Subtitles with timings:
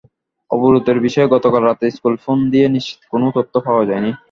[0.51, 4.11] অবরোধের বিষয়ে গতকাল রাতে স্কুলে ফোন দিয়ে নিশ্চিত কোনো তথ্য পাওয়া যায়নি।